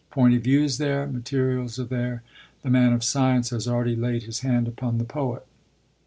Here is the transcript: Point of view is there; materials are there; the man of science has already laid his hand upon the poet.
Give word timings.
Point 0.09 0.33
of 0.33 0.41
view 0.43 0.63
is 0.63 0.79
there; 0.79 1.05
materials 1.05 1.77
are 1.77 1.83
there; 1.83 2.23
the 2.63 2.71
man 2.71 2.91
of 2.91 3.03
science 3.03 3.51
has 3.51 3.67
already 3.67 3.95
laid 3.95 4.23
his 4.23 4.39
hand 4.39 4.67
upon 4.67 4.97
the 4.97 5.03
poet. 5.05 5.45